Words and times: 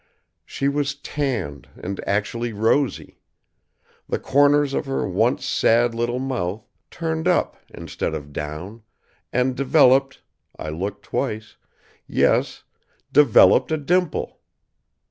She 0.43 0.67
was 0.67 0.95
tanned 0.95 1.69
and 1.75 2.01
actually 2.07 2.53
rosy. 2.53 3.19
The 4.09 4.17
corners 4.17 4.73
of 4.73 4.87
her 4.87 5.07
once 5.07 5.45
sad 5.45 5.93
little 5.93 6.17
mouth 6.17 6.65
turned 6.89 7.27
up 7.27 7.55
instead 7.69 8.15
of 8.15 8.33
down 8.33 8.81
and 9.31 9.55
developed 9.55 10.23
I 10.57 10.69
looked 10.69 11.03
twice 11.05 11.55
yes, 12.07 12.63
developed 13.13 13.71
a 13.71 13.77
dimple. 13.77 14.39